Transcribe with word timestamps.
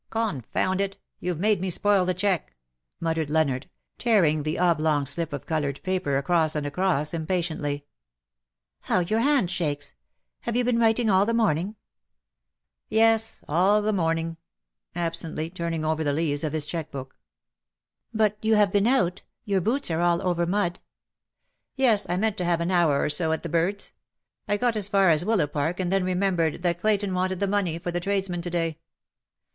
Confound 0.09 0.81
it, 0.81 0.97
you've 1.19 1.39
made 1.39 1.61
me 1.61 1.69
spoil 1.69 2.05
the 2.05 2.15
cheque!" 2.15 2.55
muttered 2.99 3.29
Leonard, 3.29 3.69
tearing 3.99 4.41
the 4.41 4.57
oblong 4.57 5.05
slip 5.05 5.31
of 5.31 5.45
coloured 5.45 5.79
paper 5.83 6.17
across 6.17 6.55
and 6.55 6.65
across, 6.65 7.13
impatiently." 7.13 7.85
How 8.89 9.01
your 9.01 9.19
hand 9.19 9.51
shakes! 9.51 9.93
Have 10.39 10.55
you 10.55 10.63
been 10.63 10.79
writing 10.79 11.07
all 11.11 11.27
the 11.27 11.35
morning 11.35 11.75
?""Yes— 12.89 13.41
all 13.47 13.83
the 13.83 13.93
morning," 13.93 14.37
absently, 14.95 15.51
turning 15.51 15.85
over 15.85 16.03
the 16.03 16.13
leaves 16.13 16.43
of 16.43 16.53
bis 16.53 16.65
cheque 16.65 16.89
book. 16.89 17.15
10 18.11 18.19
'^ 18.19 18.23
WITH 18.23 18.33
SUCH 18.33 18.33
REMORSELESS 18.41 18.41
SPEED 18.41 18.41
"But 18.41 18.47
you 18.47 18.55
have 18.55 18.71
been 18.71 18.87
out— 18.87 19.21
your 19.45 19.61
boots 19.61 19.91
are 19.91 20.01
all 20.01 20.23
over 20.23 20.47
mud/'" 20.47 20.77
Yes, 21.75 22.07
I 22.09 22.17
meant 22.17 22.37
to 22.37 22.45
have 22.45 22.59
an 22.59 22.71
hour 22.71 22.99
or 23.03 23.09
so 23.11 23.31
at 23.33 23.43
the 23.43 23.49
birds. 23.49 23.91
I 24.47 24.57
got 24.57 24.75
as 24.75 24.87
far 24.87 25.11
as 25.11 25.23
Willapark, 25.23 25.79
and 25.79 25.91
then 25.91 26.03
remembered 26.03 26.63
that 26.63 26.79
Clayton 26.79 27.13
wanted 27.13 27.39
the 27.39 27.45
money 27.45 27.77
for 27.77 27.91
the 27.91 27.99
tradesmen 27.99 28.41
to 28.41 28.49
day. 28.49 28.79